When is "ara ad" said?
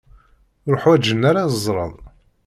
1.29-1.53